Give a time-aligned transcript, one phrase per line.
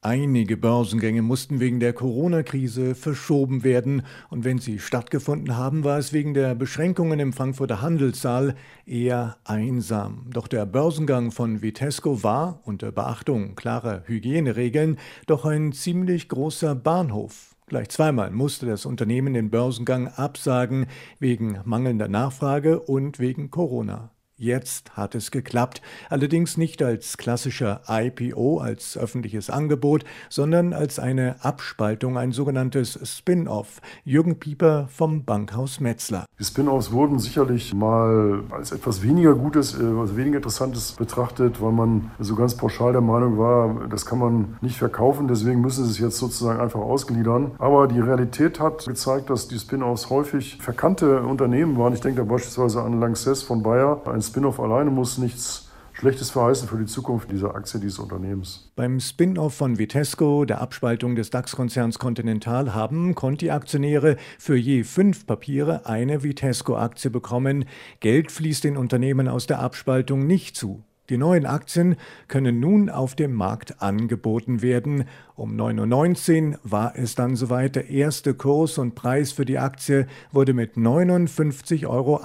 [0.00, 6.12] Einige Börsengänge mussten wegen der Corona-Krise verschoben werden, und wenn sie stattgefunden haben, war es
[6.12, 8.54] wegen der Beschränkungen im Frankfurter Handelssaal
[8.86, 10.26] eher einsam.
[10.32, 17.56] Doch der Börsengang von Vitesco war, unter Beachtung klarer Hygieneregeln, doch ein ziemlich großer Bahnhof.
[17.66, 20.86] Gleich zweimal musste das Unternehmen den Börsengang absagen,
[21.18, 24.12] wegen mangelnder Nachfrage und wegen Corona.
[24.40, 31.34] Jetzt hat es geklappt, allerdings nicht als klassischer IPO, als öffentliches Angebot, sondern als eine
[31.44, 33.80] Abspaltung, ein sogenanntes Spin-off.
[34.04, 36.24] Jürgen Pieper vom Bankhaus Metzler.
[36.38, 41.72] Die Spin-offs wurden sicherlich mal als etwas weniger Gutes, äh, also weniger Interessantes betrachtet, weil
[41.72, 45.90] man so ganz pauschal der Meinung war, das kann man nicht verkaufen, deswegen müssen sie
[45.90, 47.50] es jetzt sozusagen einfach ausgliedern.
[47.58, 51.92] Aber die Realität hat gezeigt, dass die Spin-offs häufig verkannte Unternehmen waren.
[51.92, 55.68] Ich denke da beispielsweise an Lanxess von Bayer, ein Spin-off alleine muss nichts
[55.98, 58.70] Schlechtes verheißen für die Zukunft dieser Aktie dieses Unternehmens.
[58.76, 65.86] Beim Spin-off von Vitesco, der Abspaltung des DAX-Konzerns Continental, haben Conti-Aktionäre für je fünf Papiere
[65.86, 67.64] eine Vitesco-Aktie bekommen.
[67.98, 70.84] Geld fließt den Unternehmen aus der Abspaltung nicht zu.
[71.10, 71.96] Die neuen Aktien
[72.28, 75.04] können nun auf dem Markt angeboten werden.
[75.36, 77.76] Um 9.19 Uhr war es dann soweit.
[77.76, 82.20] Der erste Kurs und Preis für die Aktie wurde mit 59,80 Euro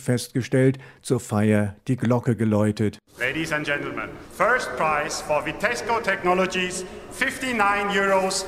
[0.00, 0.78] festgestellt.
[1.02, 2.98] Zur Feier die Glocke geläutet.
[3.18, 8.46] Ladies and Gentlemen, first price for Vitesco Technologies 59 Euros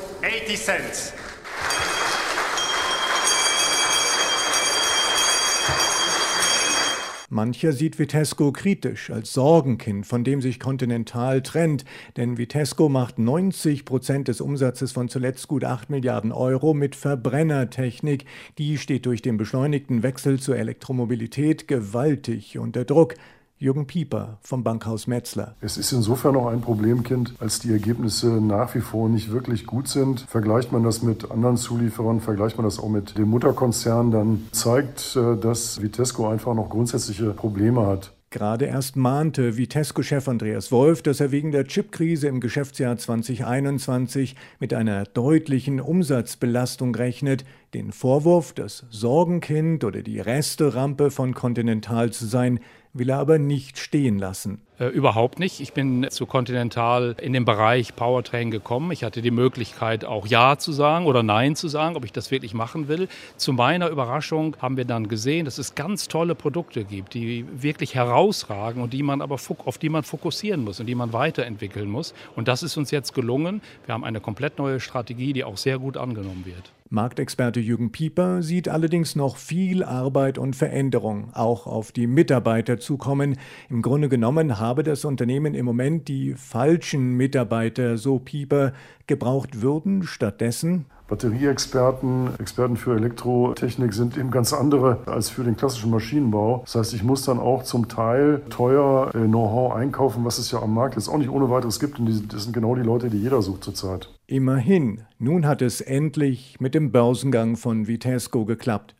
[7.34, 11.84] Mancher sieht Vitesco kritisch als Sorgenkind, von dem sich Continental trennt,
[12.16, 18.24] denn Vitesco macht 90 Prozent des Umsatzes von zuletzt gut 8 Milliarden Euro mit Verbrennertechnik.
[18.58, 23.16] Die steht durch den beschleunigten Wechsel zur Elektromobilität gewaltig unter Druck.
[23.64, 25.56] Jürgen Pieper vom Bankhaus Metzler.
[25.62, 29.88] Es ist insofern noch ein Problemkind, als die Ergebnisse nach wie vor nicht wirklich gut
[29.88, 30.20] sind.
[30.28, 35.16] Vergleicht man das mit anderen Zulieferern, vergleicht man das auch mit dem Mutterkonzern, dann zeigt,
[35.16, 38.12] äh, dass Vitesco einfach noch grundsätzliche Probleme hat.
[38.34, 44.74] Gerade erst mahnte Vitesco-Chef Andreas Wolf, dass er wegen der Chipkrise im Geschäftsjahr 2021 mit
[44.74, 47.44] einer deutlichen Umsatzbelastung rechnet.
[47.74, 52.60] Den Vorwurf, das Sorgenkind oder die Resterampe von Continental zu sein,
[52.92, 54.60] will er aber nicht stehen lassen.
[54.78, 55.58] Äh, überhaupt nicht.
[55.58, 58.92] Ich bin zu Continental in den Bereich Powertrain gekommen.
[58.92, 62.30] Ich hatte die Möglichkeit, auch Ja zu sagen oder Nein zu sagen, ob ich das
[62.30, 63.08] wirklich machen will.
[63.36, 67.96] Zu meiner Überraschung haben wir dann gesehen, dass es ganz tolle Produkte gibt, die wirklich
[67.96, 72.14] herausragen und die man aber auf die man fokussieren muss und die man weiterentwickeln muss.
[72.36, 73.60] Und das ist uns jetzt gelungen.
[73.86, 76.72] Wir haben eine komplett neue Strategie, die auch sehr gut angenommen wird.
[76.94, 83.36] Marktexperte Jürgen Pieper sieht allerdings noch viel Arbeit und Veränderung auch auf die Mitarbeiter zukommen.
[83.68, 88.72] Im Grunde genommen habe das Unternehmen im Moment die falschen Mitarbeiter, so Pieper,
[89.08, 95.90] gebraucht würden stattdessen Batterieexperten, Experten für Elektrotechnik sind eben ganz andere als für den klassischen
[95.90, 96.62] Maschinenbau.
[96.64, 100.62] Das heißt, ich muss dann auch zum Teil teuer äh, Know-how einkaufen, was es ja
[100.62, 101.98] am Markt jetzt auch nicht ohne weiteres gibt.
[101.98, 104.08] Und das sind genau die Leute, die jeder sucht zurzeit.
[104.26, 108.94] Immerhin, nun hat es endlich mit dem Börsengang von Vitesco geklappt.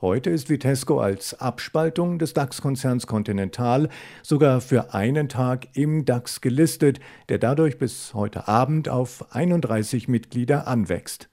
[0.00, 3.90] Heute ist Vitesco als Abspaltung des DAX-Konzerns Continental
[4.22, 10.66] sogar für einen Tag im DAX gelistet, der dadurch bis heute Abend auf 31 Mitglieder
[10.66, 11.29] anwächst.